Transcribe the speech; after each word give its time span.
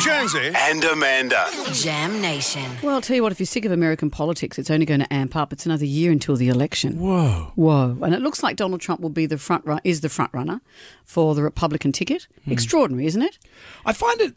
Jonesy 0.00 0.52
and 0.54 0.84
Amanda. 0.84 1.48
Jam 1.72 2.20
Nation. 2.20 2.64
Well, 2.82 2.94
I'll 2.94 3.00
tell 3.00 3.16
you 3.16 3.22
what, 3.22 3.32
if 3.32 3.40
you're 3.40 3.46
sick 3.46 3.64
of 3.64 3.72
American 3.72 4.10
politics, 4.10 4.58
it's 4.58 4.70
only 4.70 4.86
going 4.86 5.00
to 5.00 5.12
amp 5.12 5.34
up. 5.34 5.52
It's 5.52 5.66
another 5.66 5.84
year 5.86 6.12
until 6.12 6.36
the 6.36 6.48
election. 6.48 6.98
Whoa. 7.00 7.52
Whoa. 7.56 7.98
And 8.02 8.14
it 8.14 8.20
looks 8.20 8.42
like 8.42 8.56
Donald 8.56 8.80
Trump 8.80 9.00
will 9.00 9.08
be 9.10 9.26
the 9.26 9.38
front 9.38 9.64
run- 9.66 9.80
is 9.84 10.00
the 10.02 10.08
front 10.08 10.32
runner 10.32 10.60
for 11.04 11.34
the 11.34 11.42
Republican 11.42 11.90
ticket. 11.92 12.28
Hmm. 12.44 12.52
Extraordinary, 12.52 13.06
isn't 13.06 13.22
it? 13.22 13.38
I 13.84 13.92
find 13.92 14.20
it 14.20 14.34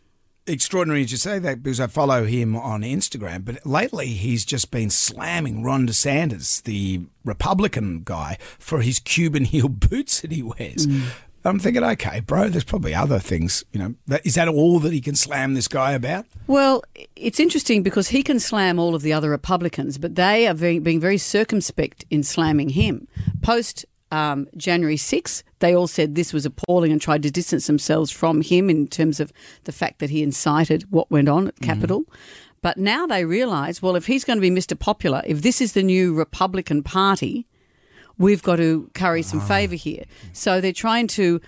extraordinary 0.47 1.03
as 1.03 1.11
you 1.11 1.17
say 1.17 1.37
that 1.37 1.61
because 1.61 1.79
I 1.79 1.85
follow 1.87 2.25
him 2.25 2.55
on 2.55 2.81
Instagram, 2.81 3.45
but 3.45 3.63
lately 3.65 4.07
he's 4.07 4.43
just 4.45 4.71
been 4.71 4.89
slamming 4.89 5.61
Ron 5.63 5.85
DeSantis, 5.87 6.63
the 6.63 7.01
Republican 7.23 8.01
guy, 8.03 8.37
for 8.57 8.81
his 8.81 8.99
Cuban 8.99 9.45
heel 9.45 9.69
boots 9.69 10.21
that 10.21 10.31
he 10.31 10.41
wears. 10.41 10.85
Hmm. 10.85 11.03
I'm 11.43 11.59
thinking, 11.59 11.83
okay, 11.83 12.19
bro, 12.19 12.49
there's 12.49 12.63
probably 12.63 12.93
other 12.93 13.19
things, 13.19 13.63
you 13.71 13.79
know. 13.79 13.95
That, 14.07 14.25
is 14.25 14.35
that 14.35 14.47
all 14.47 14.79
that 14.79 14.93
he 14.93 15.01
can 15.01 15.15
slam 15.15 15.53
this 15.53 15.67
guy 15.67 15.93
about? 15.93 16.25
Well, 16.47 16.83
it's 17.15 17.39
interesting 17.39 17.81
because 17.83 18.09
he 18.09 18.21
can 18.21 18.39
slam 18.39 18.77
all 18.77 18.93
of 18.93 19.01
the 19.01 19.13
other 19.13 19.29
Republicans, 19.29 19.97
but 19.97 20.15
they 20.15 20.47
are 20.47 20.53
very, 20.53 20.79
being 20.79 20.99
very 20.99 21.17
circumspect 21.17 22.05
in 22.09 22.23
slamming 22.23 22.69
him. 22.69 23.07
Post 23.41 23.85
um, 24.11 24.47
January 24.55 24.97
6th, 24.97 25.43
they 25.59 25.75
all 25.75 25.87
said 25.87 26.15
this 26.15 26.33
was 26.33 26.45
appalling 26.45 26.91
and 26.91 27.01
tried 27.01 27.23
to 27.23 27.31
distance 27.31 27.67
themselves 27.67 28.11
from 28.11 28.41
him 28.41 28.69
in 28.69 28.87
terms 28.87 29.19
of 29.19 29.31
the 29.63 29.71
fact 29.71 29.99
that 29.99 30.09
he 30.09 30.21
incited 30.21 30.83
what 30.91 31.09
went 31.09 31.29
on 31.29 31.47
at 31.47 31.59
Capitol. 31.61 32.03
But 32.61 32.77
now 32.77 33.07
they 33.07 33.25
realise, 33.25 33.81
well, 33.81 33.95
if 33.95 34.05
he's 34.05 34.23
going 34.23 34.37
to 34.37 34.41
be 34.41 34.51
Mr. 34.51 34.77
Popular, 34.77 35.23
if 35.25 35.41
this 35.41 35.61
is 35.61 35.73
the 35.73 35.81
new 35.81 36.13
Republican 36.13 36.83
Party, 36.83 37.47
we've 38.17 38.43
got 38.43 38.57
to 38.57 38.89
curry 38.93 39.21
some 39.21 39.39
ah. 39.39 39.45
favour 39.45 39.75
here. 39.75 40.03
So 40.33 40.61
they're 40.61 40.73
trying 40.73 41.07
to 41.07 41.41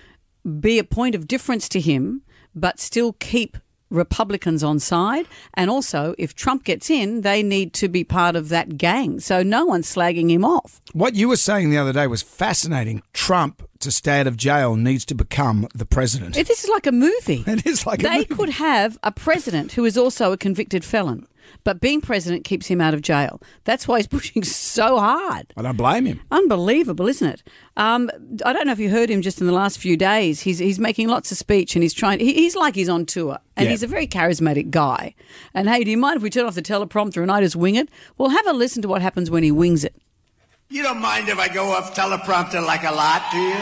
be 0.60 0.78
a 0.78 0.84
point 0.84 1.14
of 1.14 1.26
difference 1.26 1.68
to 1.70 1.80
him, 1.80 2.22
but 2.54 2.78
still 2.78 3.14
keep 3.14 3.56
Republicans 3.90 4.62
on 4.62 4.78
side. 4.78 5.26
And 5.54 5.70
also, 5.70 6.14
if 6.18 6.34
Trump 6.34 6.64
gets 6.64 6.90
in, 6.90 7.22
they 7.22 7.42
need 7.42 7.72
to 7.74 7.88
be 7.88 8.04
part 8.04 8.36
of 8.36 8.48
that 8.50 8.76
gang. 8.76 9.20
So 9.20 9.42
no 9.42 9.64
one's 9.64 9.92
slagging 9.92 10.30
him 10.30 10.44
off. 10.44 10.80
What 10.92 11.14
you 11.14 11.28
were 11.28 11.36
saying 11.36 11.70
the 11.70 11.78
other 11.78 11.92
day 11.92 12.06
was 12.06 12.22
fascinating. 12.22 13.02
Trump, 13.12 13.66
to 13.80 13.90
stay 13.90 14.20
out 14.20 14.26
of 14.26 14.36
jail, 14.36 14.76
needs 14.76 15.04
to 15.06 15.14
become 15.14 15.68
the 15.74 15.86
president. 15.86 16.34
This 16.34 16.64
is 16.64 16.70
like 16.70 16.86
a 16.86 16.92
movie. 16.92 17.44
It 17.54 17.66
is 17.66 17.86
like 17.86 18.00
a 18.00 18.02
they 18.02 18.24
could 18.24 18.48
have 18.48 18.98
a 19.04 19.12
president 19.12 19.72
who 19.72 19.84
is 19.84 19.96
also 19.96 20.32
a 20.32 20.36
convicted 20.36 20.84
felon, 20.84 21.28
but 21.64 21.80
being 21.80 22.00
president 22.00 22.44
keeps 22.44 22.66
him 22.66 22.80
out 22.80 22.94
of 22.94 23.02
jail. 23.02 23.40
That's 23.64 23.86
why 23.88 23.98
he's 23.98 24.06
pushing 24.18 24.44
so 24.44 24.98
hard. 24.98 25.52
I 25.56 25.62
don't 25.62 25.76
blame 25.76 26.06
him. 26.06 26.20
Unbelievable, 26.30 27.06
isn't 27.08 27.26
it? 27.28 27.42
Um, 27.76 28.10
I 28.44 28.52
don't 28.52 28.66
know 28.66 28.72
if 28.72 28.78
you 28.78 28.90
heard 28.90 29.10
him 29.10 29.22
just 29.22 29.40
in 29.40 29.46
the 29.46 29.52
last 29.52 29.78
few 29.78 29.96
days. 29.96 30.40
He's 30.42 30.58
he's 30.58 30.78
making 30.78 31.08
lots 31.08 31.32
of 31.32 31.38
speech 31.38 31.74
and 31.76 31.82
he's 31.82 31.94
trying. 31.94 32.20
He, 32.20 32.34
he's 32.34 32.54
like 32.56 32.74
he's 32.74 32.88
on 32.88 33.06
tour, 33.06 33.38
and 33.56 33.64
Yeah. 33.66 33.70
he's 33.72 33.82
a 33.82 33.86
very 33.88 34.06
charismatic 34.06 34.70
guy. 34.70 35.14
And 35.54 35.68
hey, 35.68 35.84
do 35.84 35.90
you 35.90 35.96
mind 35.98 36.16
if 36.16 36.22
we 36.22 36.30
turn 36.30 36.46
off 36.46 36.54
the 36.54 36.62
teleprompter 36.62 37.22
and 37.22 37.30
I 37.32 37.40
just 37.40 37.56
wing 37.56 37.74
it? 37.74 37.88
Well, 38.18 38.28
have 38.30 38.46
a 38.46 38.52
listen 38.52 38.82
to 38.82 38.88
what 38.88 39.02
happens 39.02 39.30
when 39.30 39.42
he 39.42 39.50
wings 39.50 39.84
it. 39.84 39.94
You 40.70 40.82
don't 40.82 41.00
mind 41.00 41.28
if 41.28 41.38
I 41.38 41.48
go 41.48 41.66
off 41.72 41.94
teleprompter 41.94 42.64
like 42.64 42.84
a 42.84 42.90
lot, 42.92 43.22
do 43.30 43.38
you? 43.38 43.54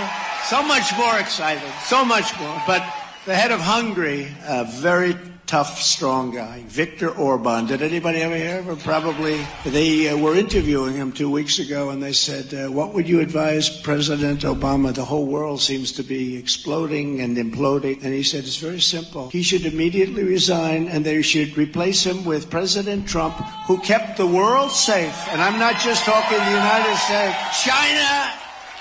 So 0.47 0.63
much 0.63 0.97
more 0.97 1.19
excited, 1.19 1.63
so 1.85 2.05
much 2.05 2.39
more. 2.39 2.63
But 2.67 2.83
the 3.27 3.35
head 3.35 3.51
of 3.51 3.61
Hungary, 3.61 4.29
a 4.47 4.65
very 4.65 5.17
tough, 5.53 5.83
strong 5.83 6.31
guy, 6.31 6.65
Viktor 6.67 7.11
Orban. 7.11 7.67
Did 7.67 7.83
anybody 7.83 8.23
ever 8.23 8.35
hear 8.35 8.61
of 8.61 8.69
him? 8.69 8.77
Probably. 8.79 9.47
They 9.67 10.09
uh, 10.09 10.17
were 10.17 10.35
interviewing 10.35 10.95
him 10.95 11.13
two 11.13 11.31
weeks 11.31 11.59
ago, 11.59 11.91
and 11.91 12.03
they 12.03 12.15
said, 12.15 12.55
uh, 12.55 12.73
"What 12.73 12.95
would 12.95 13.07
you 13.07 13.21
advise 13.21 13.69
President 13.69 14.49
Obama? 14.49 14.95
The 14.95 15.05
whole 15.05 15.27
world 15.27 15.61
seems 15.61 15.93
to 15.93 16.03
be 16.03 16.39
exploding 16.39 17.21
and 17.21 17.37
imploding." 17.37 18.03
And 18.03 18.15
he 18.15 18.23
said, 18.23 18.45
"It's 18.45 18.57
very 18.57 18.81
simple. 18.81 19.29
He 19.29 19.43
should 19.43 19.67
immediately 19.67 20.25
resign, 20.25 20.89
and 20.89 21.05
they 21.05 21.21
should 21.21 21.55
replace 21.59 22.03
him 22.03 22.25
with 22.25 22.49
President 22.49 23.07
Trump, 23.07 23.35
who 23.69 23.77
kept 23.85 24.17
the 24.17 24.27
world 24.27 24.71
safe. 24.73 25.13
And 25.29 25.43
I'm 25.43 25.59
not 25.59 25.77
just 25.85 26.09
talking 26.09 26.39
the 26.39 26.57
United 26.65 26.97
States. 26.97 27.37
China 27.61 28.09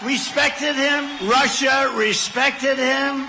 respected 0.08 0.80
him. 0.80 1.28
Russia 1.28 1.92
respected 1.98 2.80
him." 2.80 3.28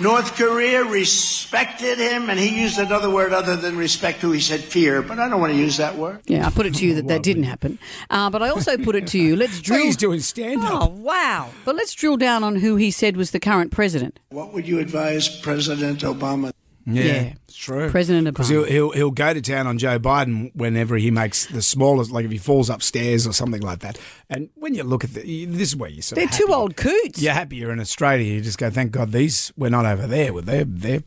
North 0.00 0.36
Korea 0.36 0.82
respected 0.82 1.98
him, 1.98 2.28
and 2.28 2.38
he 2.38 2.60
used 2.60 2.78
another 2.78 3.08
word 3.08 3.32
other 3.32 3.54
than 3.56 3.76
respect, 3.76 4.18
who 4.20 4.32
he 4.32 4.40
said 4.40 4.60
fear, 4.60 5.02
but 5.02 5.20
I 5.20 5.28
don't 5.28 5.40
want 5.40 5.52
to 5.52 5.58
use 5.58 5.76
that 5.76 5.96
word. 5.96 6.20
Yeah, 6.26 6.46
I 6.46 6.50
put 6.50 6.66
it 6.66 6.74
to 6.76 6.86
you 6.86 6.96
that 6.96 7.06
that 7.06 7.22
didn't 7.22 7.44
happen, 7.44 7.78
uh, 8.10 8.28
but 8.28 8.42
I 8.42 8.48
also 8.48 8.76
put 8.76 8.96
it 8.96 9.06
to 9.08 9.18
you. 9.18 9.36
Let's 9.36 9.60
drill. 9.62 9.84
he's 9.84 9.96
doing 9.96 10.18
stand 10.18 10.62
Oh 10.64 10.88
wow! 10.88 11.50
But 11.64 11.76
let's 11.76 11.94
drill 11.94 12.16
down 12.16 12.42
on 12.42 12.56
who 12.56 12.74
he 12.74 12.90
said 12.90 13.16
was 13.16 13.30
the 13.30 13.38
current 13.38 13.70
president. 13.70 14.18
What 14.30 14.52
would 14.52 14.66
you 14.66 14.80
advise 14.80 15.28
President 15.28 16.00
Obama? 16.00 16.52
Yeah. 16.86 17.32
it's 17.46 17.56
true. 17.56 17.90
President 17.90 18.26
Because 18.26 18.50
Obama. 18.50 18.52
he'll, 18.52 18.64
he'll, 18.64 18.90
he'll 18.92 19.10
go 19.10 19.32
to 19.34 19.40
town 19.40 19.66
on 19.66 19.78
Joe 19.78 19.98
Biden 19.98 20.54
whenever 20.54 20.96
he 20.96 21.10
makes 21.10 21.46
the 21.46 21.62
smallest, 21.62 22.10
like 22.10 22.24
if 22.24 22.30
he 22.30 22.38
falls 22.38 22.68
upstairs 22.68 23.26
or 23.26 23.32
something 23.32 23.62
like 23.62 23.80
that. 23.80 23.98
And 24.28 24.50
when 24.54 24.74
you 24.74 24.82
look 24.82 25.04
at 25.04 25.14
the, 25.14 25.46
this 25.46 25.68
is 25.68 25.76
where 25.76 25.90
you 25.90 26.02
sort 26.02 26.16
They're 26.16 26.28
two 26.28 26.52
old 26.52 26.76
coots. 26.76 27.22
You're 27.22 27.32
happier 27.32 27.72
in 27.72 27.80
Australia. 27.80 28.34
You 28.34 28.40
just 28.40 28.58
go, 28.58 28.70
thank 28.70 28.92
God 28.92 29.12
these, 29.12 29.52
we're 29.56 29.70
not 29.70 29.86
over 29.86 30.06
there 30.06 30.32
with 30.32 30.44
their, 30.46 30.64
their 30.64 31.02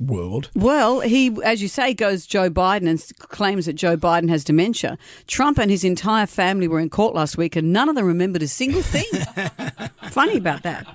world. 0.00 0.50
Well, 0.54 1.00
he, 1.00 1.36
as 1.44 1.60
you 1.62 1.68
say, 1.68 1.92
goes 1.94 2.26
Joe 2.26 2.48
Biden 2.50 2.88
and 2.88 3.02
claims 3.18 3.66
that 3.66 3.74
Joe 3.74 3.96
Biden 3.96 4.28
has 4.30 4.42
dementia. 4.44 4.96
Trump 5.26 5.58
and 5.58 5.70
his 5.70 5.84
entire 5.84 6.26
family 6.26 6.66
were 6.66 6.80
in 6.80 6.88
court 6.90 7.14
last 7.14 7.36
week, 7.36 7.54
and 7.54 7.72
none 7.72 7.88
of 7.88 7.94
them 7.94 8.06
remembered 8.06 8.42
a 8.42 8.48
single 8.48 8.82
thing. 8.82 9.04
Funny 10.10 10.38
about 10.38 10.62
that. 10.62 10.86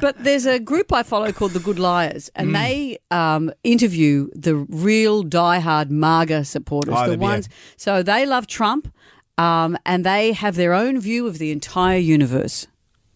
But 0.00 0.22
there's 0.24 0.46
a 0.46 0.58
group 0.58 0.92
I 0.92 1.02
follow 1.02 1.30
called 1.32 1.52
the 1.52 1.60
Good 1.60 1.78
Liars, 1.78 2.30
and 2.34 2.54
they 2.54 2.98
um, 3.10 3.52
interview 3.64 4.28
the 4.34 4.54
real 4.56 5.24
diehard 5.24 5.90
MAGA 5.90 6.44
supporters, 6.44 6.94
Oh, 6.96 7.06
the 7.06 7.12
yeah. 7.12 7.16
ones. 7.18 7.48
So 7.76 8.02
they 8.02 8.24
love 8.26 8.46
Trump, 8.46 8.92
um, 9.38 9.76
and 9.84 10.04
they 10.04 10.32
have 10.32 10.56
their 10.56 10.72
own 10.72 11.00
view 11.00 11.26
of 11.26 11.38
the 11.38 11.50
entire 11.50 11.98
universe. 11.98 12.66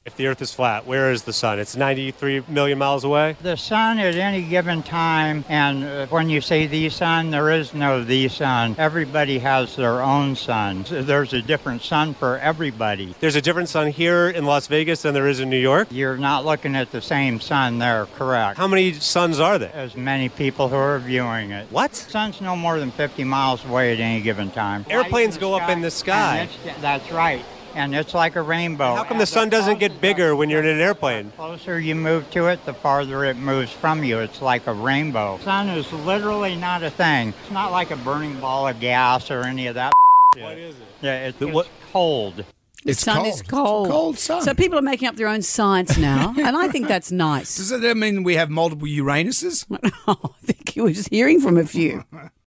If 0.07 0.17
the 0.17 0.27
Earth 0.27 0.43
is 0.43 0.53
flat, 0.53 0.85
where 0.87 1.11
is 1.11 1.23
the 1.23 1.33
sun? 1.33 1.59
It's 1.59 1.77
93 1.77 2.43
million 2.49 2.77
miles 2.77 3.05
away. 3.05 3.37
The 3.41 3.57
sun 3.57 3.99
at 3.99 4.17
any 4.17 4.43
given 4.43 4.83
time, 4.83 5.47
and 5.49 5.83
uh, 5.83 6.07
when 6.09 6.29
you 6.29 6.43
say 6.43 6.67
the 6.67 6.91
sun, 6.91 7.31
there 7.31 7.51
is 7.51 7.73
no 7.73 8.05
the 8.05 8.29
sun. 8.29 8.77
Everybody 8.77 9.39
has 9.39 9.77
their 9.77 10.03
own 10.03 10.37
sun. 10.37 10.85
There's 10.91 11.33
a 11.33 11.41
different 11.41 11.81
sun 11.81 12.13
for 12.13 12.39
everybody. 12.39 13.15
There's 13.19 13.37
a 13.37 13.41
different 13.41 13.71
sun 13.71 13.87
here 13.87 14.29
in 14.29 14.45
Las 14.45 14.67
Vegas 14.67 15.01
than 15.01 15.15
there 15.15 15.27
is 15.27 15.41
in 15.41 15.49
New 15.49 15.57
York. 15.57 15.89
You're 15.91 16.19
not 16.19 16.45
looking 16.45 16.77
at 16.77 16.91
the 16.91 17.01
same 17.01 17.41
sun 17.41 17.79
there, 17.79 18.05
correct? 18.15 18.59
How 18.59 18.69
many 18.69 18.93
suns 18.93 19.41
are 19.41 19.59
there? 19.59 19.73
As 19.73 19.97
many 19.97 20.29
people 20.29 20.69
who 20.69 20.77
are 20.77 20.99
viewing 20.99 21.51
it. 21.53 21.67
What? 21.71 21.95
Sun's 21.95 22.43
no 22.43 22.55
more 22.55 22.79
than 22.79 22.91
50 22.91 23.25
miles 23.25 23.65
away 23.65 23.95
at 23.95 24.01
any 24.01 24.21
given 24.21 24.51
time. 24.51 24.85
Airplanes 24.91 25.39
go 25.39 25.55
up 25.55 25.71
in 25.71 25.81
the 25.81 25.91
sky. 25.91 26.47
That's 26.83 27.11
right. 27.11 27.43
And 27.75 27.95
it's 27.95 28.15
like 28.15 28.37
a 28.37 28.43
rainbow. 28.43 28.95
How 28.95 29.05
come 29.05 29.19
the 29.19 29.27
sun 29.27 29.49
doesn't 29.49 29.81
get 29.81 30.01
bigger 30.01 30.37
when 30.37 30.49
you're 30.49 30.61
in 30.63 30.69
an 30.69 30.81
airplane? 30.81 31.27
The 31.27 31.33
closer 31.37 31.81
you 31.81 31.95
move 31.97 32.31
to 32.31 32.47
it, 32.47 32.65
the 32.67 32.73
farther 32.75 33.25
it 33.25 33.37
moves 33.37 33.73
from 33.73 34.05
you. 34.05 34.21
It's 34.21 34.41
like 34.41 34.67
a 34.69 34.73
rainbow. 34.73 35.39
Sun 35.43 35.69
is 35.71 35.93
literally 35.93 36.55
not 36.55 36.83
a 36.85 36.91
thing. 36.91 37.35
It's 37.43 37.51
not 37.51 37.73
like 37.73 37.91
a 37.91 37.97
burning 37.97 38.39
ball 38.41 38.69
of 38.69 38.79
gas 38.81 39.31
or 39.31 39.41
any 39.43 39.67
of 39.67 39.75
that. 39.75 39.93
What 40.39 40.57
is 40.59 40.77
it? 40.77 40.83
Yeah, 41.03 41.27
it's 41.29 41.39
The 41.39 41.47
just 41.47 41.55
what- 41.55 41.69
cold. 41.93 42.45
The 42.85 42.91
It's 42.91 43.01
sun 43.01 43.17
cold. 43.17 43.27
is 43.29 43.41
It's 43.41 43.49
cold. 43.51 43.89
cold 43.89 44.19
sun. 44.19 44.43
So 44.43 44.53
people 44.55 44.79
are 44.79 44.83
making 44.83 45.09
up 45.09 45.17
their 45.17 45.29
own 45.29 45.41
science 45.43 45.97
now, 45.97 46.35
and 46.39 46.57
I 46.57 46.69
think 46.69 46.87
that's 46.87 47.11
nice. 47.11 47.57
Does 47.57 47.71
that 47.71 47.97
mean 47.97 48.23
we 48.25 48.35
have 48.37 48.51
multiple 48.51 48.87
Uranuses? 48.87 49.65
I 50.07 50.15
think 50.45 50.77
you 50.77 50.83
were 50.85 50.93
just 50.93 51.09
hearing 51.09 51.41
from 51.41 51.57
a 51.57 51.65
few. 51.67 52.05